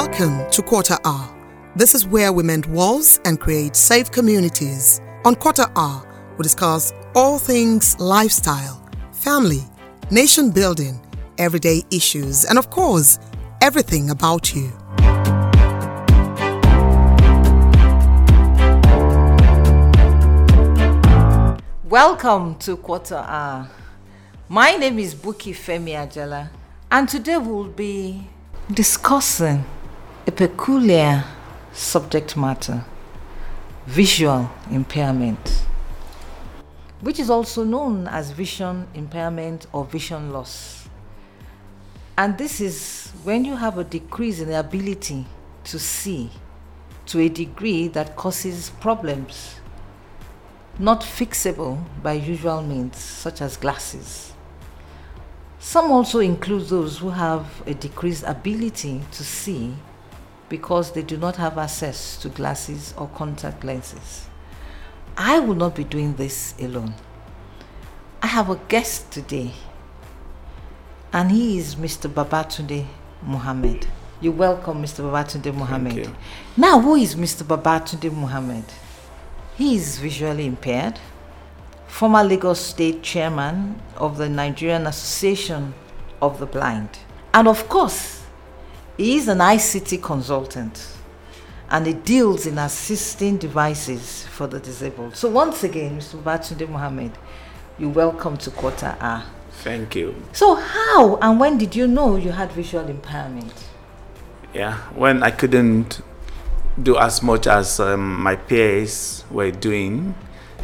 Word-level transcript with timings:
Welcome 0.00 0.48
to 0.52 0.62
Quarter 0.62 0.96
Hour. 1.04 1.28
This 1.74 1.92
is 1.92 2.06
where 2.06 2.32
we 2.32 2.44
mend 2.44 2.66
walls 2.66 3.18
and 3.24 3.40
create 3.40 3.74
safe 3.74 4.12
communities. 4.12 5.00
On 5.24 5.34
Quarter 5.34 5.66
Hour, 5.74 6.06
we 6.36 6.44
discuss 6.44 6.92
all 7.16 7.36
things 7.40 7.98
lifestyle, 7.98 8.80
family, 9.10 9.64
nation 10.12 10.52
building, 10.52 11.00
everyday 11.36 11.82
issues, 11.90 12.44
and 12.44 12.58
of 12.60 12.70
course, 12.70 13.18
everything 13.60 14.10
about 14.10 14.54
you. 14.54 14.70
Welcome 21.88 22.54
to 22.60 22.76
Quarter 22.76 23.16
Hour. 23.16 23.68
My 24.48 24.76
name 24.76 25.00
is 25.00 25.16
Buki 25.16 25.52
Femi 25.52 25.94
Ajala, 25.96 26.50
and 26.88 27.08
today 27.08 27.38
we'll 27.38 27.64
be 27.64 28.28
discussing 28.72 29.64
a 30.28 30.30
peculiar 30.30 31.24
subject 31.72 32.36
matter 32.36 32.84
visual 33.86 34.50
impairment, 34.70 35.62
which 37.00 37.18
is 37.18 37.30
also 37.30 37.64
known 37.64 38.06
as 38.08 38.30
vision 38.32 38.86
impairment 38.92 39.66
or 39.72 39.86
vision 39.86 40.30
loss. 40.30 40.86
And 42.18 42.36
this 42.36 42.60
is 42.60 43.10
when 43.24 43.46
you 43.46 43.56
have 43.56 43.78
a 43.78 43.84
decrease 43.84 44.40
in 44.40 44.48
the 44.48 44.60
ability 44.60 45.24
to 45.64 45.78
see 45.78 46.28
to 47.06 47.20
a 47.20 47.30
degree 47.30 47.88
that 47.88 48.14
causes 48.14 48.68
problems 48.80 49.54
not 50.78 51.00
fixable 51.00 51.82
by 52.02 52.12
usual 52.12 52.62
means, 52.62 52.98
such 52.98 53.40
as 53.40 53.56
glasses. 53.56 54.34
Some 55.58 55.90
also 55.90 56.18
include 56.18 56.66
those 56.68 56.98
who 56.98 57.08
have 57.08 57.46
a 57.66 57.72
decreased 57.72 58.24
ability 58.24 59.00
to 59.12 59.24
see 59.24 59.74
because 60.48 60.92
they 60.92 61.02
do 61.02 61.16
not 61.16 61.36
have 61.36 61.58
access 61.58 62.16
to 62.18 62.28
glasses 62.28 62.94
or 62.96 63.08
contact 63.08 63.64
lenses. 63.64 64.26
I 65.16 65.40
will 65.40 65.54
not 65.54 65.74
be 65.74 65.84
doing 65.84 66.14
this 66.14 66.54
alone. 66.60 66.94
I 68.22 68.28
have 68.28 68.50
a 68.50 68.56
guest 68.68 69.10
today, 69.10 69.52
and 71.12 71.30
he 71.30 71.58
is 71.58 71.74
Mr. 71.76 72.08
Babatunde 72.12 72.86
Mohammed. 73.22 73.86
You're 74.20 74.32
welcome, 74.32 74.82
Mr. 74.82 75.04
Babatunde 75.08 75.54
Mohammed. 75.54 75.94
you. 75.94 76.16
Now, 76.56 76.80
who 76.80 76.96
is 76.96 77.14
Mr. 77.14 77.42
Babatunde 77.44 78.12
Mohammed? 78.12 78.64
He 79.56 79.76
is 79.76 79.98
visually 79.98 80.46
impaired, 80.46 80.98
former 81.86 82.22
Lagos 82.24 82.60
State 82.60 83.02
Chairman 83.02 83.80
of 83.96 84.18
the 84.18 84.28
Nigerian 84.28 84.86
Association 84.86 85.74
of 86.22 86.38
the 86.38 86.46
Blind. 86.46 86.98
And 87.34 87.46
of 87.48 87.68
course, 87.68 88.17
he 88.98 89.16
is 89.16 89.28
an 89.28 89.38
ICT 89.38 90.02
consultant 90.02 90.88
and 91.70 91.86
he 91.86 91.94
deals 91.94 92.46
in 92.46 92.58
assisting 92.58 93.38
devices 93.38 94.24
for 94.26 94.46
the 94.48 94.58
disabled. 94.58 95.14
So, 95.14 95.28
once 95.30 95.62
again, 95.62 95.98
Mr. 95.98 96.20
Babatunde 96.20 96.68
Mohammed, 96.68 97.12
you're 97.78 97.90
welcome 97.90 98.36
to 98.38 98.50
Quarter 98.50 98.96
Hour. 99.00 99.22
Thank 99.62 99.94
you. 99.94 100.20
So, 100.32 100.56
how 100.56 101.16
and 101.22 101.38
when 101.38 101.58
did 101.58 101.76
you 101.76 101.86
know 101.86 102.16
you 102.16 102.32
had 102.32 102.50
visual 102.52 102.88
impairment? 102.88 103.52
Yeah, 104.52 104.78
when 104.94 105.22
I 105.22 105.30
couldn't 105.30 106.00
do 106.82 106.98
as 106.98 107.22
much 107.22 107.46
as 107.46 107.78
um, 107.78 108.20
my 108.20 108.34
peers 108.34 109.24
were 109.30 109.52
doing, 109.52 110.14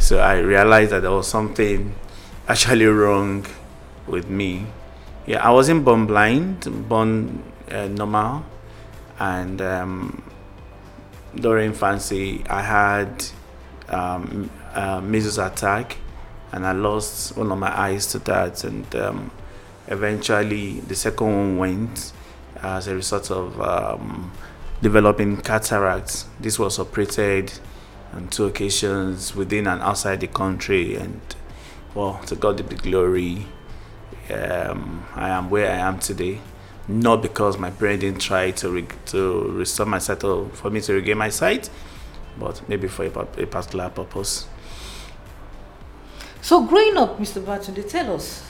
so 0.00 0.18
I 0.18 0.38
realized 0.38 0.90
that 0.90 1.02
there 1.02 1.10
was 1.12 1.28
something 1.28 1.94
actually 2.48 2.86
wrong 2.86 3.46
with 4.06 4.28
me. 4.28 4.66
Yeah, 5.26 5.42
I 5.42 5.52
wasn't 5.52 5.86
born 5.86 6.04
blind, 6.04 6.86
born 6.86 7.42
uh, 7.70 7.88
normal, 7.88 8.44
and 9.18 9.58
um, 9.62 10.22
during 11.34 11.68
infancy 11.68 12.44
I 12.46 12.60
had 12.60 13.24
um, 13.88 14.50
a 14.74 15.00
measles 15.00 15.38
attack, 15.38 15.96
and 16.52 16.66
I 16.66 16.72
lost 16.72 17.38
one 17.38 17.50
of 17.50 17.58
my 17.58 17.74
eyes 17.74 18.06
to 18.08 18.18
that, 18.18 18.64
and 18.64 18.94
um, 18.96 19.30
eventually 19.88 20.80
the 20.80 20.94
second 20.94 21.26
one 21.26 21.56
went 21.56 22.12
as 22.60 22.86
a 22.86 22.94
result 22.94 23.30
of 23.30 23.58
um, 23.62 24.30
developing 24.82 25.38
cataracts. 25.40 26.26
This 26.38 26.58
was 26.58 26.78
operated 26.78 27.50
on 28.12 28.28
two 28.28 28.44
occasions 28.44 29.34
within 29.34 29.68
and 29.68 29.80
outside 29.80 30.20
the 30.20 30.26
country, 30.26 30.96
and 30.96 31.22
well, 31.94 32.20
to 32.26 32.36
God 32.36 32.58
be 32.58 32.76
the 32.76 32.82
glory. 32.82 33.46
Um, 34.30 35.06
I 35.14 35.28
am 35.30 35.50
where 35.50 35.70
I 35.70 35.76
am 35.76 35.98
today, 35.98 36.40
not 36.88 37.20
because 37.22 37.58
my 37.58 37.70
brain 37.70 37.98
didn't 37.98 38.20
try 38.20 38.50
to 38.52 38.70
re- 38.70 38.86
to 39.06 39.42
restore 39.52 39.86
my 39.86 39.98
sight 39.98 40.24
or 40.24 40.48
for 40.50 40.70
me 40.70 40.80
to 40.82 40.94
regain 40.94 41.18
my 41.18 41.28
sight, 41.28 41.68
but 42.38 42.66
maybe 42.68 42.88
for 42.88 43.04
a, 43.04 43.08
a 43.08 43.46
particular 43.46 43.90
purpose. 43.90 44.46
So, 46.40 46.62
growing 46.66 46.96
up, 46.96 47.18
Mr. 47.18 47.42
Babatunde, 47.42 47.88
tell 47.88 48.14
us, 48.14 48.42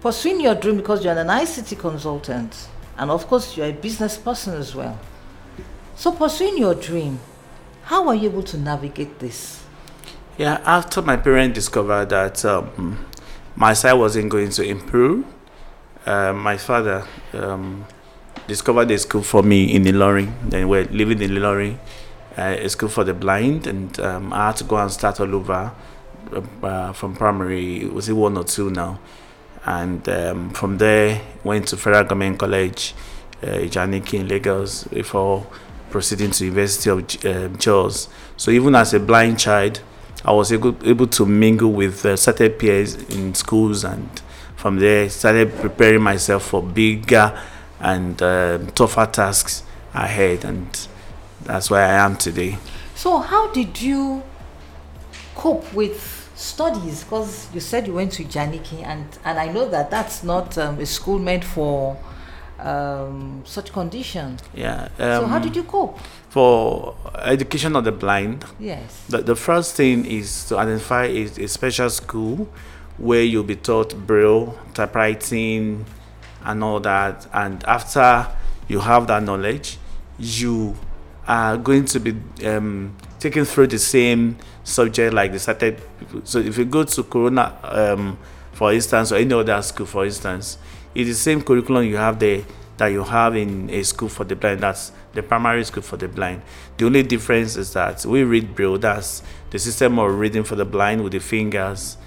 pursuing 0.00 0.40
your 0.40 0.54
dream 0.54 0.76
because 0.76 1.04
you're 1.04 1.16
an 1.18 1.28
ICT 1.28 1.78
consultant, 1.78 2.68
and 2.98 3.10
of 3.10 3.26
course, 3.26 3.56
you're 3.56 3.68
a 3.68 3.72
business 3.72 4.16
person 4.18 4.54
as 4.54 4.74
well. 4.74 4.98
So, 5.96 6.12
pursuing 6.12 6.58
your 6.58 6.74
dream, 6.74 7.18
how 7.84 8.08
are 8.08 8.14
you 8.14 8.28
able 8.28 8.42
to 8.44 8.58
navigate 8.58 9.18
this? 9.18 9.62
Yeah, 10.38 10.60
after 10.64 11.02
my 11.02 11.16
parents 11.16 11.54
discovered 11.54 12.10
that 12.10 12.44
um, 12.44 13.04
my 13.60 13.74
sight 13.74 13.92
wasn't 13.92 14.30
going 14.30 14.48
to 14.48 14.62
improve, 14.64 15.22
uh, 16.06 16.32
my 16.32 16.56
father 16.56 17.06
um, 17.34 17.84
discovered 18.48 18.90
a 18.90 18.98
school 18.98 19.22
for 19.22 19.42
me 19.42 19.74
in 19.74 19.84
Ilorin. 19.84 20.32
Then 20.48 20.66
we're 20.66 20.84
living 20.84 21.20
in 21.20 21.32
Ilorin, 21.32 21.76
uh, 22.38 22.56
a 22.58 22.68
school 22.70 22.88
for 22.88 23.04
the 23.04 23.12
blind, 23.12 23.66
and 23.66 24.00
um, 24.00 24.32
I 24.32 24.46
had 24.46 24.56
to 24.56 24.64
go 24.64 24.76
and 24.78 24.90
start 24.90 25.20
all 25.20 25.34
over 25.34 25.72
uh, 26.32 26.66
uh, 26.66 26.92
from 26.94 27.14
primary. 27.14 27.84
Was 27.84 28.08
it 28.08 28.14
one 28.14 28.38
or 28.38 28.44
two 28.44 28.70
now? 28.70 28.98
And 29.66 30.08
um, 30.08 30.50
from 30.50 30.78
there, 30.78 31.20
went 31.44 31.68
to 31.68 31.76
Federal 31.76 32.04
Government 32.04 32.38
College, 32.38 32.94
uh, 33.42 33.46
Ijaniki 33.46 34.20
in 34.20 34.26
Lagos, 34.28 34.84
before 34.84 35.46
proceeding 35.90 36.30
to 36.30 36.46
University 36.46 36.88
of 36.88 37.06
J- 37.06 37.44
um, 37.44 37.58
Jos. 37.58 38.08
So 38.38 38.50
even 38.52 38.74
as 38.74 38.94
a 38.94 39.00
blind 39.00 39.38
child, 39.38 39.82
I 40.24 40.32
was 40.32 40.52
able, 40.52 40.76
able 40.86 41.06
to 41.08 41.24
mingle 41.26 41.72
with 41.72 42.04
uh, 42.04 42.16
certain 42.16 42.52
peers 42.52 42.94
in 42.94 43.34
schools, 43.34 43.84
and 43.84 44.08
from 44.56 44.78
there 44.78 45.08
started 45.08 45.54
preparing 45.56 46.02
myself 46.02 46.44
for 46.44 46.62
bigger 46.62 47.38
and 47.80 48.20
uh, 48.20 48.58
tougher 48.74 49.06
tasks 49.06 49.62
ahead, 49.94 50.44
and 50.44 50.86
that's 51.42 51.70
where 51.70 51.84
I 51.84 52.04
am 52.04 52.16
today. 52.16 52.58
So, 52.94 53.18
how 53.18 53.50
did 53.52 53.80
you 53.80 54.22
cope 55.34 55.72
with 55.72 56.30
studies? 56.36 57.02
Because 57.04 57.48
you 57.54 57.60
said 57.60 57.86
you 57.86 57.94
went 57.94 58.12
to 58.12 58.24
Janiki, 58.24 58.82
and, 58.84 59.06
and 59.24 59.38
I 59.38 59.50
know 59.50 59.68
that 59.70 59.90
that's 59.90 60.22
not 60.22 60.58
um, 60.58 60.78
a 60.78 60.86
school 60.86 61.18
meant 61.18 61.44
for 61.44 61.96
um, 62.66 63.42
such 63.44 63.72
condition. 63.72 64.38
Yeah. 64.54 64.88
so, 64.98 65.26
how 65.26 65.36
um, 65.36 65.42
did 65.42 65.56
you 65.56 65.64
cope? 65.64 65.98
for 66.30 66.94
education 67.16 67.76
of 67.76 67.84
the 67.84 67.92
blind? 67.92 68.44
Yes. 68.58 69.04
The, 69.08 69.18
the 69.18 69.36
first 69.36 69.74
thing 69.74 70.06
is 70.06 70.46
to 70.46 70.56
identify 70.56 71.04
a, 71.06 71.22
a 71.22 71.48
special 71.48 71.90
school 71.90 72.48
where 72.96 73.22
you'll 73.22 73.42
be 73.42 73.56
taught 73.56 73.94
braille, 74.06 74.56
typewriting, 74.72 75.84
and 76.44 76.64
all 76.64 76.80
that. 76.80 77.26
And 77.34 77.62
after 77.64 78.28
you 78.68 78.78
have 78.78 79.08
that 79.08 79.24
knowledge, 79.24 79.78
you 80.18 80.76
are 81.26 81.56
going 81.56 81.84
to 81.86 81.98
be 81.98 82.16
um, 82.46 82.96
taken 83.18 83.44
through 83.44 83.66
the 83.66 83.78
same 83.78 84.38
subject 84.62 85.12
like 85.12 85.32
the 85.32 85.38
started. 85.40 85.82
So 86.22 86.38
if 86.38 86.56
you 86.56 86.64
go 86.64 86.84
to 86.84 87.02
Corona, 87.02 87.58
um, 87.64 88.18
for 88.52 88.72
instance, 88.72 89.10
or 89.10 89.16
any 89.16 89.34
other 89.34 89.60
school, 89.62 89.86
for 89.86 90.04
instance, 90.04 90.58
it's 90.94 91.08
the 91.08 91.14
same 91.14 91.42
curriculum 91.42 91.84
you 91.84 91.96
have 91.96 92.18
there 92.18 92.42
that 92.76 92.88
you 92.88 93.04
have 93.04 93.36
in 93.36 93.68
a 93.70 93.82
school 93.82 94.08
for 94.08 94.24
the 94.24 94.34
blind. 94.34 94.60
That's 94.60 94.92
the 95.12 95.22
primary 95.22 95.64
school 95.64 95.82
for 95.82 95.96
the 95.96 96.08
blind. 96.08 96.42
The 96.78 96.86
only 96.86 97.02
difference 97.02 97.56
is 97.56 97.72
that 97.74 98.06
we 98.06 98.24
read 98.24 98.54
braille. 98.54 98.78
That's 98.78 99.22
the 99.50 99.58
system 99.58 99.98
of 99.98 100.18
reading 100.18 100.44
for 100.44 100.56
the 100.56 100.64
blind 100.64 101.04
with 101.04 101.12
the 101.12 101.18
fingers. 101.18 101.98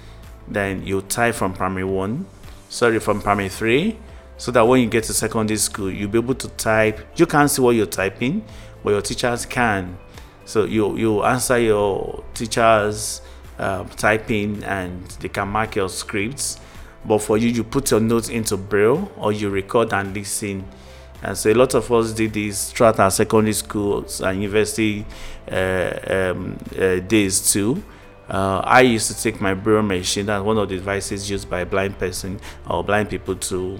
Then 0.48 0.84
you 0.84 1.00
type 1.02 1.36
from 1.36 1.54
primary 1.54 1.84
one, 1.84 2.26
sorry, 2.68 2.98
from 2.98 3.22
primary 3.22 3.48
three, 3.48 3.98
so 4.36 4.50
that 4.50 4.66
when 4.66 4.80
you 4.82 4.88
get 4.88 5.04
to 5.04 5.14
secondary 5.14 5.58
school, 5.58 5.90
you'll 5.90 6.10
be 6.10 6.18
able 6.18 6.34
to 6.34 6.48
type. 6.48 7.00
You 7.16 7.26
can't 7.26 7.50
see 7.50 7.62
what 7.62 7.76
you're 7.76 7.86
typing, 7.86 8.44
but 8.82 8.90
your 8.90 9.00
teachers 9.00 9.46
can. 9.46 9.96
So 10.44 10.64
you 10.64 10.96
you 10.96 11.22
answer 11.22 11.58
your 11.58 12.24
teachers 12.34 13.22
uh, 13.58 13.84
typing, 13.96 14.62
and 14.64 15.06
they 15.20 15.28
can 15.28 15.48
mark 15.48 15.76
your 15.76 15.88
scripts. 15.88 16.58
But 17.04 17.18
for 17.18 17.36
you, 17.36 17.48
you 17.48 17.64
put 17.64 17.90
your 17.90 18.00
notes 18.00 18.28
into 18.28 18.56
braille 18.56 19.10
or 19.16 19.32
you 19.32 19.50
record 19.50 19.92
and 19.92 20.14
listen. 20.14 20.64
And 21.22 21.36
so 21.36 21.50
a 21.50 21.54
lot 21.54 21.74
of 21.74 21.90
us 21.92 22.12
did 22.12 22.32
this 22.32 22.72
throughout 22.72 22.98
our 23.00 23.10
secondary 23.10 23.52
schools 23.52 24.20
and 24.20 24.42
university 24.42 25.06
uh, 25.50 25.98
um, 26.06 26.58
uh, 26.78 26.96
days 27.00 27.52
too. 27.52 27.82
Uh, 28.28 28.60
I 28.64 28.80
used 28.80 29.14
to 29.14 29.22
take 29.22 29.40
my 29.40 29.52
braille 29.52 29.82
machine, 29.82 30.26
that's 30.26 30.42
one 30.42 30.56
of 30.56 30.68
the 30.68 30.76
devices 30.76 31.30
used 31.30 31.48
by 31.50 31.64
blind 31.64 31.98
person 31.98 32.40
or 32.68 32.82
blind 32.82 33.10
people 33.10 33.36
to 33.36 33.78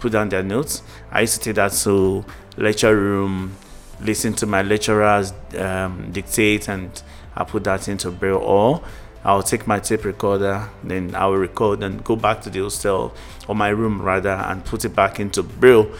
put 0.00 0.12
down 0.12 0.28
their 0.28 0.42
notes. 0.42 0.82
I 1.10 1.22
used 1.22 1.34
to 1.34 1.40
take 1.40 1.56
that 1.56 1.72
to 1.72 2.24
lecture 2.58 2.94
room 2.94 3.56
listen 4.00 4.32
to 4.34 4.46
my 4.46 4.62
lecturers 4.62 5.32
um, 5.58 6.10
dictate 6.12 6.68
and 6.68 7.02
I 7.34 7.44
put 7.44 7.64
that 7.64 7.88
into 7.88 8.10
Braille, 8.10 8.38
or 8.38 8.82
I'll 9.26 9.42
take 9.42 9.66
my 9.66 9.80
tape 9.80 10.04
recorder, 10.04 10.70
then 10.84 11.16
I 11.16 11.26
will 11.26 11.38
record 11.38 11.82
and 11.82 12.04
go 12.04 12.14
back 12.14 12.42
to 12.42 12.50
the 12.50 12.60
hostel 12.60 13.12
or 13.48 13.56
my 13.56 13.70
room 13.70 14.00
rather 14.00 14.30
and 14.30 14.64
put 14.64 14.84
it 14.84 14.94
back 14.94 15.18
into 15.18 15.42
Braille. 15.42 15.90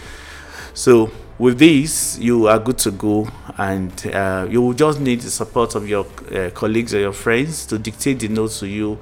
So 0.74 1.10
with 1.36 1.58
this, 1.58 2.16
you 2.20 2.46
are 2.46 2.60
good 2.60 2.78
to 2.78 2.92
go, 2.92 3.28
and 3.58 3.92
uh, 4.14 4.46
you 4.48 4.62
will 4.62 4.74
just 4.74 5.00
need 5.00 5.22
the 5.22 5.30
support 5.30 5.74
of 5.74 5.88
your 5.88 6.06
uh, 6.32 6.50
colleagues 6.54 6.94
or 6.94 7.00
your 7.00 7.12
friends 7.12 7.66
to 7.66 7.78
dictate 7.80 8.20
the 8.20 8.28
notes 8.28 8.60
to 8.60 8.68
you. 8.68 8.98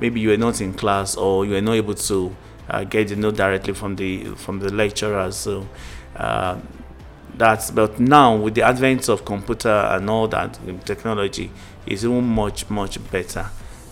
Maybe 0.00 0.18
you 0.18 0.32
are 0.32 0.36
not 0.36 0.60
in 0.60 0.74
class 0.74 1.16
or 1.16 1.46
you 1.46 1.54
are 1.54 1.60
not 1.60 1.74
able 1.74 1.94
to 1.94 2.36
uh, 2.68 2.84
get 2.84 3.08
the 3.08 3.16
note 3.16 3.36
directly 3.36 3.74
from 3.74 3.94
the 3.94 4.34
from 4.34 4.58
the 4.58 4.72
lecturer. 4.72 5.30
So 5.30 5.68
uh, 6.16 6.58
that's 7.36 7.70
but 7.70 8.00
now 8.00 8.34
with 8.34 8.54
the 8.56 8.62
advent 8.62 9.08
of 9.08 9.24
computer 9.24 9.68
and 9.68 10.10
all 10.10 10.26
that 10.28 10.58
technology, 10.84 11.52
it's 11.86 12.02
even 12.02 12.24
much 12.24 12.68
much 12.68 12.98
better. 13.12 13.46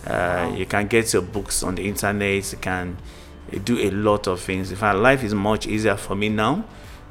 Uh. 0.09 0.55
You 0.57 0.67
can 0.67 0.87
get 0.87 1.13
your 1.13 1.23
books 1.23 1.63
on 1.63 1.75
the 1.75 1.87
internet. 1.87 2.53
You 2.53 2.59
can 2.59 2.97
do 3.65 3.79
a 3.79 3.91
lot 3.91 4.27
of 4.27 4.41
things. 4.41 4.71
In 4.71 4.77
fact, 4.77 4.99
life 4.99 5.23
is 5.23 5.35
much 5.35 5.67
easier 5.67 5.97
for 5.97 6.15
me 6.15 6.29
now 6.29 6.65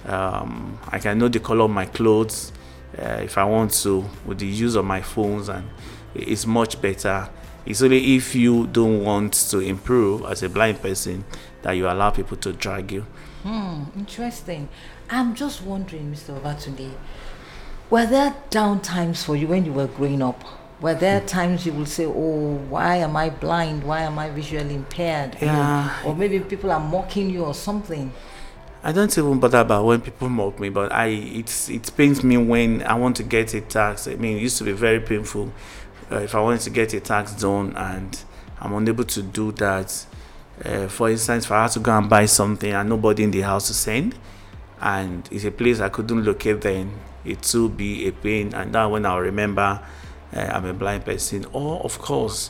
um, 0.07 0.79
I 0.87 0.99
can 0.99 1.19
know 1.19 1.27
the 1.27 1.39
color 1.39 1.65
of 1.65 1.71
my 1.71 1.85
clothes 1.85 2.51
uh, 2.97 3.19
if 3.23 3.37
I 3.37 3.43
want 3.43 3.73
to 3.83 4.05
with 4.25 4.39
the 4.39 4.47
use 4.47 4.75
of 4.75 4.85
my 4.85 5.01
phones, 5.01 5.49
and 5.49 5.67
it's 6.15 6.45
much 6.45 6.81
better. 6.81 7.29
It's 7.65 7.81
only 7.81 8.15
if 8.15 8.33
you 8.33 8.67
don't 8.67 9.03
want 9.03 9.33
to 9.33 9.59
improve 9.59 10.23
as 10.23 10.41
a 10.41 10.49
blind 10.49 10.81
person 10.81 11.25
that 11.63 11.73
you 11.73 11.87
allow 11.87 12.11
people 12.11 12.37
to 12.37 12.53
drag 12.53 12.93
you. 12.93 13.01
Hmm, 13.43 13.83
interesting. 13.97 14.69
I'm 15.09 15.35
just 15.35 15.61
wondering, 15.61 16.13
Mr. 16.13 16.39
Babatunde, 16.39 16.93
were 17.89 18.05
there 18.05 18.35
down 18.49 18.81
times 18.81 19.23
for 19.23 19.35
you 19.35 19.47
when 19.47 19.65
you 19.65 19.73
were 19.73 19.87
growing 19.87 20.21
up? 20.21 20.41
Were 20.79 20.93
there 20.93 21.17
are 21.17 21.25
times 21.25 21.65
you 21.65 21.73
will 21.73 21.87
say, 21.87 22.05
"Oh, 22.05 22.57
why 22.69 22.97
am 22.97 23.15
I 23.15 23.31
blind? 23.31 23.83
Why 23.83 24.01
am 24.01 24.19
I 24.19 24.29
visually 24.29 24.75
impaired?" 24.75 25.37
Yeah. 25.41 25.91
Or 26.05 26.15
maybe 26.15 26.39
people 26.39 26.71
are 26.71 26.79
mocking 26.79 27.29
you 27.31 27.45
or 27.45 27.53
something. 27.53 28.11
I 28.83 28.91
don't 28.91 29.17
even 29.17 29.39
bother 29.39 29.59
about 29.59 29.85
when 29.85 30.01
people 30.01 30.29
mock 30.29 30.59
me, 30.59 30.69
but 30.69 30.91
I 30.91 31.07
it's 31.07 31.67
it 31.67 31.91
pains 31.97 32.23
me 32.23 32.37
when 32.37 32.83
I 32.83 32.93
want 32.93 33.15
to 33.17 33.23
get 33.23 33.55
a 33.55 33.61
tax. 33.61 34.07
I 34.07 34.15
mean, 34.15 34.37
it 34.37 34.41
used 34.41 34.59
to 34.59 34.63
be 34.63 34.71
very 34.71 34.99
painful 34.99 35.51
uh, 36.11 36.17
if 36.17 36.35
I 36.35 36.41
wanted 36.41 36.61
to 36.61 36.69
get 36.69 36.93
a 36.93 36.99
tax 36.99 37.33
done 37.33 37.75
and 37.75 38.17
I'm 38.61 38.73
unable 38.73 39.03
to 39.05 39.23
do 39.23 39.51
that. 39.53 40.05
Uh, 40.63 40.87
for 40.87 41.09
instance, 41.09 41.45
if 41.45 41.51
I 41.51 41.63
had 41.63 41.71
to 41.71 41.79
go 41.79 41.97
and 41.97 42.09
buy 42.09 42.25
something 42.25 42.71
and 42.71 42.87
nobody 42.89 43.23
in 43.23 43.31
the 43.31 43.41
house 43.41 43.67
to 43.67 43.73
send, 43.73 44.15
and 44.79 45.27
it's 45.31 45.43
a 45.43 45.51
place 45.51 45.79
I 45.79 45.89
couldn't 45.89 46.23
locate, 46.23 46.61
then 46.61 46.99
it 47.25 47.51
will 47.53 47.69
be 47.69 48.07
a 48.07 48.11
pain. 48.11 48.53
And 48.53 48.73
that 48.73 48.85
when 48.85 49.05
I'll 49.05 49.19
remember 49.19 49.81
uh, 50.35 50.39
I'm 50.39 50.65
a 50.65 50.73
blind 50.73 51.05
person. 51.05 51.45
Or 51.53 51.79
of 51.83 51.99
course, 51.99 52.49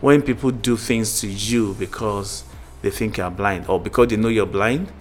when 0.00 0.22
people 0.22 0.50
do 0.50 0.76
things 0.76 1.20
to 1.20 1.28
you 1.28 1.74
because 1.74 2.44
they 2.82 2.90
think 2.90 3.16
you're 3.16 3.30
blind 3.30 3.66
or 3.68 3.80
because 3.80 4.08
they 4.08 4.16
know 4.16 4.28
you're 4.28 4.46
blind 4.46 4.92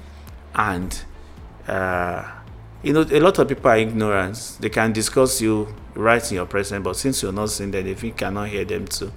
and 0.55 1.03
uh, 1.67 2.23
you 2.81 2.93
know 2.93 3.01
a 3.01 3.19
lot 3.19 3.37
of 3.39 3.47
people 3.47 3.69
are 3.69 3.77
ignorant 3.77 4.57
they 4.59 4.69
can 4.69 4.93
discuss 4.93 5.41
you 5.41 5.67
right 5.95 6.31
in 6.31 6.35
your 6.35 6.45
presence 6.45 6.83
but 6.83 6.95
since 6.95 7.21
you're 7.21 7.31
not 7.31 7.49
seeing 7.49 7.71
them 7.71 7.83
they 7.83 7.93
think 7.93 8.13
you 8.13 8.17
cannot 8.17 8.47
hear 8.47 8.63
them 8.63 8.85
too 8.87 9.11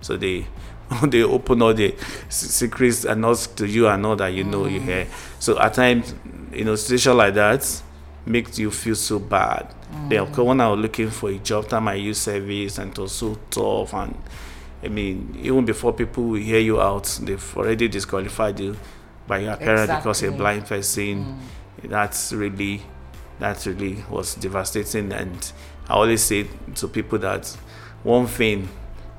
so 0.00 0.16
they 0.16 0.46
they 1.08 1.22
open 1.22 1.62
all 1.62 1.74
the 1.74 1.94
secrets 2.28 3.04
and 3.04 3.20
not 3.20 3.36
to 3.56 3.66
you 3.66 3.88
and 3.88 4.02
know 4.02 4.14
that 4.14 4.28
you 4.28 4.44
know 4.44 4.62
mm. 4.62 4.72
you 4.72 4.80
hear 4.80 5.06
so 5.38 5.58
at 5.58 5.74
times 5.74 6.14
you 6.52 6.64
know 6.64 6.76
situation 6.76 7.16
like 7.16 7.34
that 7.34 7.82
makes 8.26 8.58
you 8.58 8.70
feel 8.70 8.94
so 8.94 9.18
bad 9.18 9.74
mm. 9.92 10.08
then 10.08 10.18
of 10.20 10.32
course 10.32 10.46
when 10.46 10.60
i 10.60 10.68
was 10.68 10.78
looking 10.80 11.10
for 11.10 11.30
a 11.30 11.38
job 11.38 11.68
time 11.68 11.88
i 11.88 11.94
used 11.94 12.22
service 12.22 12.78
and 12.78 12.92
it 12.92 12.98
was 12.98 13.12
so 13.12 13.38
tough 13.50 13.92
and 13.94 14.14
I 14.84 14.88
mean, 14.88 15.34
even 15.40 15.64
before 15.64 15.94
people 15.94 16.24
will 16.24 16.40
hear 16.40 16.60
you 16.60 16.80
out, 16.80 17.18
they've 17.22 17.56
already 17.56 17.88
disqualified 17.88 18.60
you 18.60 18.76
by 19.26 19.38
your 19.38 19.56
parent 19.56 19.84
exactly. 19.84 20.00
because 20.02 20.22
a 20.22 20.30
blind 20.32 20.66
person. 20.66 21.38
Mm. 21.82 21.88
That's 21.88 22.32
really 22.32 22.82
that 23.38 23.64
really 23.64 24.04
was 24.10 24.34
devastating. 24.34 25.10
And 25.12 25.52
I 25.88 25.94
always 25.94 26.22
say 26.22 26.46
to 26.76 26.88
people 26.88 27.18
that 27.20 27.46
one 28.02 28.26
thing, 28.26 28.68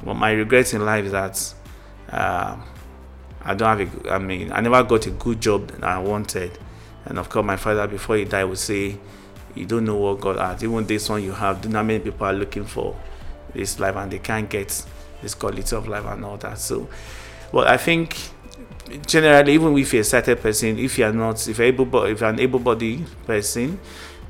well, 0.03 0.13
my 0.13 0.31
regret 0.31 0.73
in 0.75 0.85
life 0.85 1.05
is 1.05 1.11
that 1.13 1.53
uh, 2.09 2.57
I 3.43 3.53
don't 3.55 3.79
have 3.79 4.05
a. 4.05 4.13
I 4.13 4.19
mean, 4.19 4.51
I 4.51 4.61
never 4.61 4.83
got 4.83 5.07
a 5.07 5.11
good 5.11 5.41
job 5.41 5.67
that 5.69 5.83
I 5.83 5.97
wanted. 5.97 6.59
And 7.05 7.19
of 7.19 7.29
course, 7.29 7.45
my 7.45 7.57
father 7.57 7.87
before 7.87 8.17
he 8.17 8.25
died 8.25 8.45
would 8.45 8.57
say, 8.57 8.97
"You 9.53 9.65
don't 9.65 9.85
know 9.85 9.95
what 9.95 10.19
God 10.21 10.37
has. 10.37 10.63
Even 10.63 10.85
this 10.85 11.09
one 11.09 11.23
you 11.23 11.31
have, 11.31 11.61
do 11.61 11.69
not 11.69 11.85
many 11.85 11.99
people 11.99 12.25
are 12.25 12.33
looking 12.33 12.65
for 12.65 12.95
this 13.53 13.79
life 13.79 13.95
and 13.95 14.11
they 14.11 14.19
can't 14.19 14.49
get 14.49 14.83
this 15.21 15.33
quality 15.33 15.75
of 15.75 15.87
life 15.87 16.05
and 16.05 16.25
all 16.25 16.37
that." 16.37 16.57
So, 16.57 16.87
well, 17.51 17.67
I 17.67 17.77
think 17.77 18.17
generally, 19.07 19.53
even 19.53 19.77
if 19.77 19.93
you're 19.93 20.01
a 20.01 20.03
sighted 20.03 20.41
person, 20.41 20.77
if 20.79 20.97
you're 20.97 21.13
not, 21.13 21.47
if 21.47 21.57
you're 21.57 21.67
able, 21.67 22.05
if 22.05 22.19
you're 22.21 22.29
an 22.29 22.39
able-bodied 22.39 23.05
person, 23.25 23.79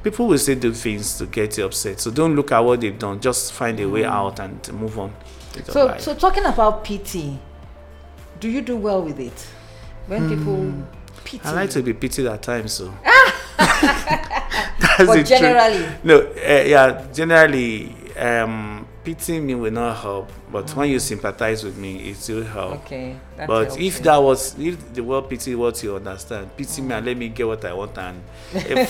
people 0.03 0.27
will 0.27 0.37
still 0.37 0.59
do 0.59 0.71
things 0.71 1.17
to 1.17 1.25
get 1.25 1.57
you 1.57 1.65
upset. 1.65 1.99
So 1.99 2.11
don't 2.11 2.35
look 2.35 2.51
at 2.51 2.59
what 2.59 2.81
they've 2.81 2.97
done. 2.97 3.19
Just 3.19 3.53
find 3.53 3.79
a 3.79 3.89
way 3.89 4.03
mm. 4.03 4.11
out 4.11 4.39
and 4.39 4.73
move 4.73 4.99
on. 4.99 5.13
So, 5.63 5.97
so 5.97 6.13
talking 6.13 6.45
about 6.45 6.83
pity, 6.83 7.39
do 8.39 8.49
you 8.49 8.61
do 8.61 8.77
well 8.77 9.01
with 9.01 9.19
it? 9.19 9.47
When 10.07 10.29
mm. 10.29 10.37
people 10.37 10.87
pity, 11.25 11.43
I 11.43 11.51
like 11.51 11.69
to 11.71 11.83
be 11.83 11.93
pitied 11.93 12.27
at 12.27 12.41
times. 12.41 12.73
So. 12.73 12.93
That's 14.97 15.07
but 15.07 15.25
generally, 15.25 15.77
truth. 15.77 16.05
no, 16.05 16.19
uh, 16.21 16.63
yeah, 16.65 17.05
generally, 17.13 17.93
um, 18.17 18.87
pitying 19.03 19.45
me 19.45 19.53
will 19.55 19.71
not 19.71 19.97
help, 20.01 20.31
but 20.51 20.65
mm. 20.67 20.75
when 20.75 20.89
you 20.89 20.99
sympathize 20.99 21.63
with 21.63 21.77
me, 21.77 22.09
it 22.09 22.25
will 22.29 22.43
help. 22.43 22.73
Okay. 22.85 23.17
but 23.45 23.79
if 23.79 24.01
that 24.03 24.17
was, 24.17 24.57
if 24.57 24.93
the 24.93 25.03
word 25.03 25.29
pity 25.29 25.53
what 25.55 25.81
you 25.83 25.95
understand, 25.95 26.55
pity 26.55 26.81
mm. 26.81 26.85
me 26.85 26.95
and 26.95 27.05
let 27.05 27.17
me 27.17 27.29
get 27.29 27.45
what 27.45 27.65
I 27.65 27.73
want, 27.73 27.97
and 27.97 28.21
if, 28.53 28.89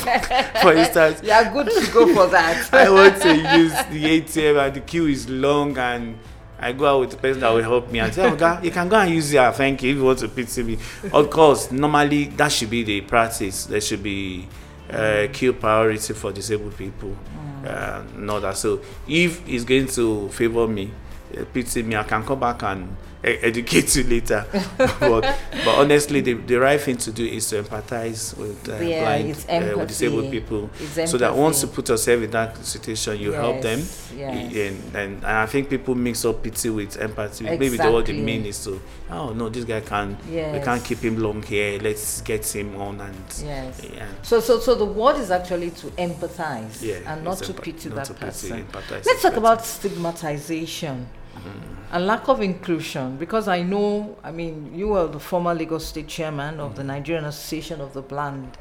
for 0.62 0.74
instance, 0.74 1.22
you 1.24 1.31
are 1.31 1.52
good 1.52 1.68
to 1.68 1.92
go 1.92 2.14
for 2.14 2.28
that. 2.28 2.70
I 2.74 2.90
want 2.90 3.22
to 3.22 3.36
use 3.58 3.74
the 3.92 4.22
ATM 4.22 4.66
and 4.68 4.76
the 4.76 4.81
queue 4.81 5.08
is 5.08 5.30
long 5.30 5.78
and. 5.78 6.18
I 6.60 6.72
go 6.72 6.86
out 6.86 7.00
with 7.02 7.12
the 7.12 7.18
person 7.18 7.42
that 7.42 7.50
will 7.50 7.62
help 7.64 7.92
me 7.92 8.00
and 8.00 8.14
say, 8.14 8.26
oh, 8.26 8.35
God, 8.35 8.64
you 8.64 8.71
can 8.71 8.88
go 8.88 8.97
and 8.97 9.12
use 9.14 9.33
it. 9.33 9.56
Thank 9.56 9.83
you 9.83 9.92
if 9.92 9.97
you 9.97 10.04
want 10.04 10.19
to 10.19 10.28
pity 10.30 10.64
me. 10.64 10.78
Of 11.12 11.30
course, 11.30 11.71
normally 11.71 12.26
that 12.26 12.52
should 12.52 12.69
be 12.69 12.83
the 12.83 13.02
practice. 13.02 13.66
There 13.66 13.81
should 13.81 14.02
be 14.02 14.47
uh, 14.90 15.28
queue 15.33 15.54
priority 15.54 16.14
for 16.14 16.31
disabled 16.31 16.78
people. 16.78 17.09
Mm 17.09 17.45
uh, 17.66 18.04
not 18.16 18.42
that. 18.42 18.57
So 18.57 18.81
if 19.07 19.45
he's 19.45 19.66
going 19.66 19.88
to 19.88 20.30
favor 20.30 20.68
me, 20.68 20.92
uh, 21.35 21.45
pity 21.54 21.83
me, 21.83 21.95
I 21.95 22.04
can 22.04 22.24
come 22.24 22.40
back 22.40 22.64
and 22.64 22.95
educate 23.24 23.95
you 23.95 24.04
later. 24.04 24.45
but, 24.78 25.00
but 25.00 25.68
honestly, 25.68 26.22
the, 26.22 26.34
the 26.34 26.56
right 26.57 26.80
thing 26.80 26.98
to 26.98 27.12
do 27.12 27.26
is 27.26 27.50
to 27.50 27.64
empathize 27.64 28.38
with 28.38 28.69
uh, 28.69 28.78
yeah, 28.78 29.02
blind, 29.02 29.45
uh, 29.50 29.78
with 29.78 29.88
disabled 29.88 30.31
people, 30.31 30.69
so 31.06 31.18
that 31.18 31.36
once 31.36 31.62
you 31.62 31.68
put 31.68 31.90
yourself 31.90 32.22
in 32.22 32.31
that 32.31 32.57
situation, 32.66 33.19
you 33.19 33.31
yes, 33.31 33.42
help 33.42 33.62
them. 33.62 33.80
Yes. 34.16 34.56
And, 34.56 34.95
and, 34.95 35.26
I 35.26 35.45
think 35.45 35.69
people 35.69 35.95
mix 35.95 36.24
up 36.26 36.44
pity 36.44 36.69
with 36.69 36.98
empathy. 36.98 37.45
Exactly. 37.45 37.57
Maybe 37.57 37.78
the, 37.78 37.92
what 37.92 38.06
they 38.06 38.14
mean 38.14 38.45
is 38.45 38.64
to, 38.66 38.80
oh 39.10 39.34
no, 39.34 39.50
this 39.50 39.66
guy 39.66 39.81
can, 39.81 40.18
yes. 40.30 40.57
we 40.57 40.64
can't 40.64 40.84
keep 40.84 41.00
him 41.00 41.18
long 41.18 41.42
here. 41.44 41.80
Let's 41.80 42.22
get 42.22 42.45
him 42.56 42.76
on 42.80 43.02
and. 43.02 43.16
Yes. 43.44 43.81
Yeah. 43.94 44.07
So 44.22 44.40
so 44.40 44.60
so 44.60 44.76
the 44.76 44.86
word 44.86 45.18
is 45.18 45.31
actually 45.31 45.72
to 45.72 45.88
empathize 45.92 46.81
yeah, 46.81 47.14
and 47.14 47.24
not 47.24 47.38
to 47.40 47.54
pity 47.54 47.90
not 47.90 47.95
that 47.95 48.06
to 48.06 48.14
person. 48.14 48.66
Pity, 48.66 49.02
Let's 49.06 49.22
talk 49.22 49.36
about 49.36 49.66
stigmatization. 49.66 51.07
Mm 51.35 51.75
and 51.92 52.07
lack 52.07 52.27
of 52.27 52.42
inclusion 52.42 53.15
because 53.18 53.47
I 53.47 53.61
know, 53.61 54.18
I 54.23 54.31
mean, 54.31 54.73
you 54.75 54.94
are 54.94 55.07
the 55.07 55.19
former 55.19 55.54
Lagos 55.54 55.85
State 55.85 56.07
Chairman 56.07 56.59
of 56.59 56.75
the 56.75 56.83
Nigerian 56.83 57.25
Association 57.25 57.80
of 57.80 57.94
the 57.94 58.01
Blind. 58.01 58.57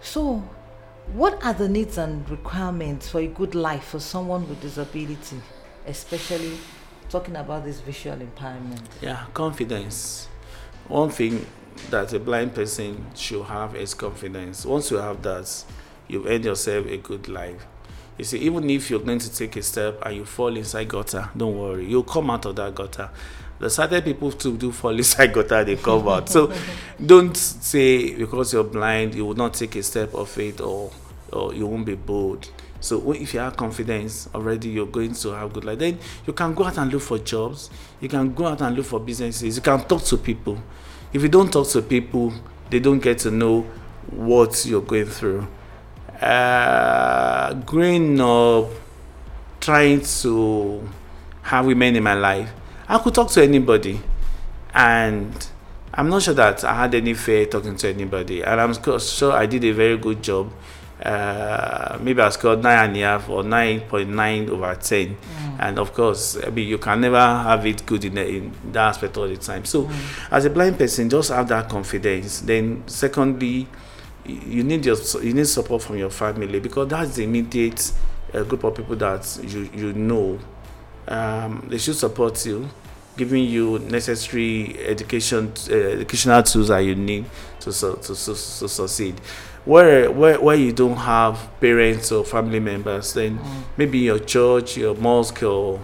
So, 0.00 0.42
what 1.12 1.42
are 1.44 1.52
the 1.52 1.68
needs 1.68 1.98
and 1.98 2.28
requirements 2.30 3.08
for 3.08 3.20
a 3.20 3.26
good 3.26 3.54
life 3.54 3.84
for 3.88 3.98
someone 3.98 4.48
with 4.48 4.60
disability, 4.60 5.40
especially 5.86 6.56
talking 7.08 7.36
about 7.36 7.64
this 7.64 7.80
visual 7.80 8.20
impairment? 8.20 8.82
Yeah, 9.00 9.24
confidence. 9.34 10.28
One 10.86 11.10
thing 11.10 11.44
that 11.90 12.12
a 12.12 12.20
blind 12.20 12.54
person 12.54 13.06
should 13.16 13.46
have 13.46 13.74
is 13.74 13.94
confidence. 13.94 14.64
Once 14.64 14.90
you 14.90 14.98
have 14.98 15.22
that, 15.22 15.64
you've 16.08 16.26
earned 16.26 16.44
yourself 16.44 16.86
a 16.86 16.98
good 16.98 17.28
life. 17.28 17.66
You 18.16 18.24
see, 18.24 18.38
even 18.38 18.70
if 18.70 18.90
you're 18.90 19.00
going 19.00 19.18
to 19.18 19.32
take 19.32 19.56
a 19.56 19.62
step 19.62 20.00
and 20.06 20.16
you 20.16 20.24
fall 20.24 20.56
inside 20.56 20.88
gutter, 20.88 21.28
don't 21.36 21.58
worry, 21.58 21.86
you'll 21.86 22.04
come 22.04 22.30
out 22.30 22.44
of 22.46 22.54
that 22.56 22.74
gutter. 22.74 23.10
The 23.58 23.68
certain 23.70 24.02
people 24.02 24.30
to 24.32 24.56
do 24.56 24.70
fall 24.72 24.90
inside 24.96 25.32
gutter, 25.32 25.64
they 25.64 25.76
come 25.76 26.06
out. 26.08 26.28
So 26.28 26.52
don't 27.04 27.36
say 27.36 28.14
because 28.14 28.52
you're 28.52 28.64
blind, 28.64 29.14
you 29.14 29.24
will 29.26 29.34
not 29.34 29.54
take 29.54 29.74
a 29.76 29.82
step 29.82 30.14
of 30.14 30.28
faith 30.28 30.60
or 30.60 30.92
or 31.32 31.52
you 31.52 31.66
won't 31.66 31.86
be 31.86 31.94
bold. 31.96 32.48
So 32.80 33.12
if 33.12 33.34
you 33.34 33.40
have 33.40 33.56
confidence 33.56 34.28
already, 34.34 34.68
you're 34.68 34.86
going 34.86 35.14
to 35.14 35.30
have 35.30 35.52
good 35.52 35.64
life. 35.64 35.78
Then 35.78 35.98
you 36.26 36.32
can 36.34 36.54
go 36.54 36.64
out 36.64 36.76
and 36.76 36.92
look 36.92 37.02
for 37.02 37.18
jobs. 37.18 37.70
You 38.00 38.08
can 38.08 38.34
go 38.34 38.46
out 38.46 38.60
and 38.60 38.76
look 38.76 38.86
for 38.86 39.00
businesses. 39.00 39.56
You 39.56 39.62
can 39.62 39.80
talk 39.84 40.02
to 40.04 40.18
people. 40.18 40.58
If 41.12 41.22
you 41.22 41.28
don't 41.28 41.50
talk 41.50 41.66
to 41.68 41.82
people, 41.82 42.32
they 42.70 42.78
don't 42.78 42.98
get 43.00 43.18
to 43.20 43.30
know 43.30 43.62
what 44.10 44.66
you're 44.66 44.82
going 44.82 45.06
through 45.06 45.48
uh, 46.20 47.23
growing 47.52 48.20
up, 48.20 48.70
trying 49.60 50.00
to 50.00 50.88
have 51.42 51.66
women 51.66 51.96
in 51.96 52.02
my 52.02 52.14
life, 52.14 52.50
I 52.88 52.98
could 52.98 53.14
talk 53.14 53.30
to 53.32 53.42
anybody, 53.42 54.00
and 54.72 55.32
I'm 55.92 56.08
not 56.08 56.22
sure 56.22 56.34
that 56.34 56.64
I 56.64 56.74
had 56.74 56.94
any 56.94 57.14
fear 57.14 57.46
talking 57.46 57.76
to 57.76 57.88
anybody, 57.88 58.42
and 58.42 58.60
I'm 58.60 58.72
sure 58.98 59.32
I 59.32 59.46
did 59.46 59.64
a 59.64 59.72
very 59.72 59.96
good 59.96 60.22
job. 60.22 60.52
Uh, 61.02 61.98
maybe 62.00 62.22
I 62.22 62.30
scored 62.30 62.62
nine 62.62 62.88
and 62.90 62.96
a 62.96 63.00
half 63.00 63.28
or 63.28 63.42
nine 63.42 63.80
point 63.80 64.08
nine 64.08 64.48
over 64.48 64.74
ten, 64.76 65.16
mm. 65.16 65.56
and 65.58 65.78
of 65.78 65.92
course, 65.92 66.38
I 66.42 66.50
mean 66.50 66.68
you 66.68 66.78
can 66.78 67.00
never 67.00 67.18
have 67.18 67.66
it 67.66 67.84
good 67.84 68.04
in, 68.04 68.14
the, 68.14 68.26
in 68.26 68.52
that 68.72 68.88
aspect 68.88 69.16
all 69.16 69.28
the 69.28 69.36
time. 69.36 69.64
So, 69.64 69.84
mm. 69.84 69.92
as 70.30 70.44
a 70.44 70.50
blind 70.50 70.78
person, 70.78 71.10
just 71.10 71.30
have 71.30 71.48
that 71.48 71.68
confidence. 71.68 72.40
Then, 72.40 72.84
secondly, 72.86 73.66
you 74.26 74.62
need 74.62 74.84
your 74.86 74.96
you 75.22 75.34
need 75.34 75.46
support 75.46 75.82
from 75.82 75.98
your 75.98 76.10
family 76.10 76.60
because 76.60 76.88
that's 76.88 77.16
the 77.16 77.24
immediate 77.24 77.92
uh, 78.32 78.42
group 78.42 78.64
of 78.64 78.74
people 78.74 78.96
that 78.96 79.38
you 79.42 79.68
you 79.74 79.92
know. 79.92 80.38
Um, 81.06 81.66
they 81.68 81.76
should 81.76 81.96
support 81.96 82.46
you 82.46 82.70
giving 83.16 83.44
you 83.44 83.78
necessary 83.78 84.76
education 84.86 85.52
uh, 85.70 85.74
educational 85.74 86.42
tools 86.42 86.68
that 86.68 86.78
you 86.78 86.94
need 86.94 87.24
to, 87.60 87.70
to, 87.70 87.96
to, 87.96 88.14
to 88.14 88.34
succeed 88.68 89.20
where, 89.64 90.10
where 90.10 90.40
where 90.40 90.56
you 90.56 90.72
don't 90.72 90.96
have 90.96 91.48
parents 91.60 92.10
or 92.10 92.24
family 92.24 92.60
members 92.60 93.12
then 93.14 93.38
mm. 93.38 93.62
maybe 93.76 93.98
your 93.98 94.18
church 94.18 94.76
your 94.76 94.94
mosque 94.96 95.42
or 95.42 95.80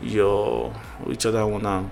your 0.00 0.70
which 1.04 1.24
other 1.24 1.46
one 1.46 1.62
now 1.62 1.90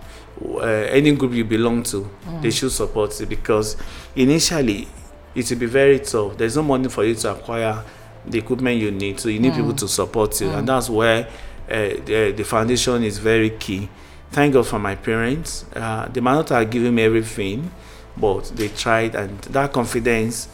uh, 0.57 0.61
any 0.61 1.12
group 1.12 1.33
you 1.33 1.45
belong 1.45 1.83
to 1.83 2.09
mm. 2.26 2.42
they 2.42 2.50
should 2.50 2.73
support 2.73 3.19
you 3.21 3.26
because 3.26 3.76
initially 4.16 4.88
it 5.34 5.49
will 5.50 5.58
be 5.58 5.66
very 5.66 5.99
tough 6.00 6.37
there's 6.37 6.56
no 6.56 6.62
money 6.62 6.88
for 6.88 7.04
you 7.04 7.14
to 7.14 7.30
acquire 7.30 7.82
the 8.26 8.38
equipment 8.38 8.78
you 8.80 8.90
need 8.90 9.18
so 9.18 9.28
you 9.28 9.38
need 9.38 9.52
mm. 9.52 9.56
people 9.56 9.75
to 9.75 9.88
support 9.88 10.38
you 10.40 10.50
and 10.50 10.64
mm. 10.64 10.66
that's 10.66 10.90
where 10.90 11.26
uh, 11.70 11.88
the, 12.04 12.34
the 12.37 12.44
foundation 12.44 13.02
is 13.02 13.18
very 13.18 13.50
key 13.50 13.88
thank 14.30 14.54
God 14.54 14.66
for 14.66 14.78
my 14.78 14.94
parents. 14.94 15.64
Uh, 15.75 16.08
they 16.12 16.20
might 16.20 16.34
not 16.34 16.49
have 16.50 16.70
given 16.70 16.94
me 16.94 17.02
everything, 17.02 17.70
but 18.16 18.44
they 18.54 18.68
tried, 18.68 19.14
and 19.14 19.40
that 19.42 19.72
confidence 19.72 20.49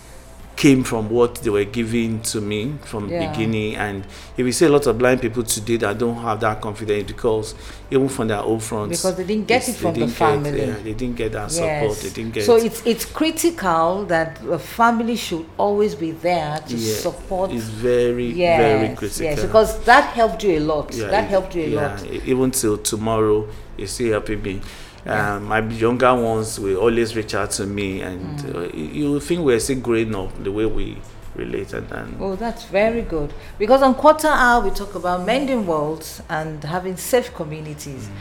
came 0.57 0.83
from 0.83 1.11
what 1.11 1.35
they 1.37 1.51
were 1.51 1.65
giving 1.65 2.21
to 2.23 2.41
me 2.41 2.75
from 2.85 3.09
yeah. 3.09 3.21
the 3.21 3.29
beginning. 3.31 3.77
And 3.77 4.07
if 4.37 4.47
you 4.47 4.53
see 4.53 4.65
a 4.65 4.71
lot 4.71 4.87
of 4.87 4.97
blind 4.99 5.21
people 5.21 5.43
today 5.43 5.77
that 5.77 5.99
don't 5.99 6.17
have 6.17 6.41
that 6.41 6.63
confidence 6.63 7.07
because 7.07 7.55
even 7.91 8.09
from 8.09 8.29
their 8.29 8.41
own 8.41 8.59
front, 8.61 8.91
because 8.91 9.17
they 9.17 9.25
didn't 9.25 9.47
get 9.47 9.69
it 9.69 9.75
from 9.75 9.95
the 9.95 10.09
family, 10.09 10.53
get, 10.53 10.69
yeah, 10.69 10.75
they 10.77 10.95
didn't 10.95 11.17
get 11.17 11.33
that 11.33 11.53
yes. 11.53 11.55
support. 11.55 11.99
They 11.99 12.11
didn't 12.11 12.35
get. 12.35 12.45
So 12.45 12.57
it's 12.57 12.85
it's 12.87 13.05
critical 13.05 14.07
that 14.07 14.43
the 14.43 14.59
family 14.59 15.17
should 15.17 15.47
always 15.59 15.95
be 15.95 16.13
there 16.13 16.59
to 16.59 16.79
support. 16.79 17.53
It's 17.53 17.65
very 17.65 18.33
yes, 18.33 18.61
very 18.61 18.97
critical. 18.97 19.25
Yes, 19.25 19.43
because 19.43 19.85
that 19.85 20.15
helped 20.15 20.43
you 20.43 20.59
a 20.59 20.61
lot. 20.61 20.95
Yeah, 20.95 21.09
that 21.09 21.29
helped 21.29 21.55
you 21.55 21.65
a 21.65 21.69
yeah, 21.69 21.93
lot. 21.93 22.07
Even 22.07 22.51
till 22.51 22.79
tomorrow, 22.79 23.47
it's 23.77 23.93
still 23.93 24.13
helping 24.13 24.43
me. 24.43 24.63
Yeah. 25.07 25.37
Um, 25.37 25.45
my 25.45 25.61
younger 25.61 26.13
ones 26.15 26.59
will 26.59 26.79
always 26.79 27.15
reach 27.15 27.35
out 27.35 27.53
to 27.53 27.67
me, 27.67 28.01
and 28.01 28.41
mm. 28.41 28.57
uh, 28.57 28.77
you 28.77 29.21
think 29.21 29.43
we're 29.45 29.61
still 29.61 29.79
growing 29.79 30.13
up 30.17 30.43
the 30.43 30.51
way 30.51 30.67
we 30.67 30.99
relate. 31.37 31.73
And, 31.73 31.91
and 31.93 32.17
oh, 32.21 32.35
that's 32.35 32.65
very 32.65 33.03
good. 33.03 33.33
Because 33.57 33.83
on 33.83 33.95
quarter 33.95 34.27
hour 34.29 34.65
we 34.65 34.71
talk 34.71 34.97
about 34.97 35.25
mending 35.25 35.65
worlds 35.65 36.23
and 36.29 36.63
having 36.65 36.97
safe 36.97 37.33
communities. 37.35 38.09
Mm. 38.09 38.13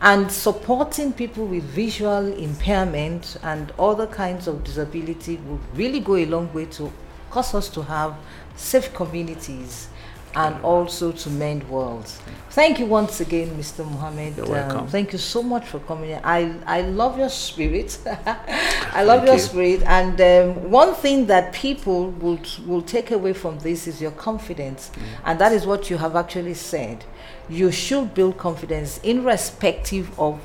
And 0.00 0.30
supporting 0.30 1.12
people 1.12 1.44
with 1.44 1.64
visual 1.64 2.32
impairment 2.32 3.36
and 3.42 3.72
other 3.80 4.06
kinds 4.06 4.46
of 4.46 4.62
disability 4.62 5.38
will 5.38 5.58
really 5.74 5.98
go 5.98 6.14
a 6.14 6.24
long 6.24 6.52
way 6.54 6.66
to 6.66 6.92
cause 7.30 7.52
us 7.52 7.68
to 7.70 7.82
have 7.82 8.14
safe 8.54 8.94
communities 8.94 9.88
and 10.34 10.62
also 10.62 11.12
to 11.12 11.30
mend 11.30 11.68
worlds. 11.68 12.20
Thank 12.50 12.78
you 12.78 12.86
once 12.86 13.20
again, 13.20 13.56
Mr. 13.56 13.84
Mohammed. 13.88 14.36
You're 14.36 14.46
welcome. 14.46 14.80
Um, 14.80 14.88
thank 14.88 15.12
you 15.12 15.18
so 15.18 15.42
much 15.42 15.66
for 15.66 15.80
coming. 15.80 16.18
I 16.24 16.54
I 16.66 16.82
love 16.82 17.18
your 17.18 17.28
spirit. 17.28 17.98
I 18.06 19.04
love 19.04 19.24
your 19.24 19.34
you. 19.34 19.40
spirit. 19.40 19.82
And 19.82 20.20
um, 20.20 20.70
one 20.70 20.94
thing 20.94 21.26
that 21.26 21.52
people 21.52 22.10
will 22.10 22.40
will 22.66 22.82
take 22.82 23.10
away 23.10 23.32
from 23.32 23.58
this 23.60 23.86
is 23.86 24.00
your 24.00 24.12
confidence, 24.12 24.90
mm. 24.94 25.02
and 25.24 25.38
that 25.38 25.52
is 25.52 25.66
what 25.66 25.90
you 25.90 25.98
have 25.98 26.16
actually 26.16 26.54
said. 26.54 27.04
You 27.48 27.70
should 27.70 28.14
build 28.14 28.38
confidence, 28.38 28.98
irrespective 29.02 30.18
of 30.18 30.40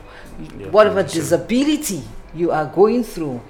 yeah, 0.59 0.67
whatever 0.69 1.03
disability 1.03 2.03
you 2.33 2.51
are 2.51 2.65
going 2.65 3.03
through 3.03 3.41